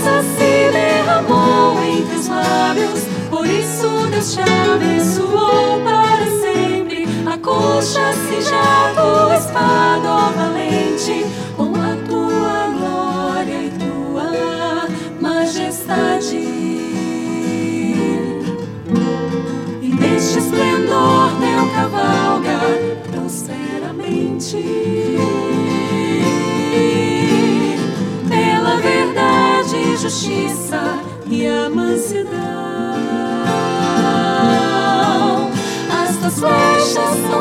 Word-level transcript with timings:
graça 0.00 0.22
se 0.22 0.70
derramou 0.72 1.82
em 1.82 2.02
teus 2.06 2.28
lábios, 2.28 3.04
por 3.28 3.46
isso 3.46 4.06
Deus 4.10 4.32
te 4.32 4.40
abençoou 4.40 5.80
para 5.82 6.26
sempre. 6.40 7.06
A 7.26 7.36
coxa 7.38 8.12
se 8.12 8.40
já 8.42 8.69
justiça 30.10 30.98
e 31.24 31.46
a 31.46 31.70
mansidão. 31.70 32.30
As 36.02 36.16
tuas 36.16 36.40
flechas 36.40 37.16
são 37.30 37.39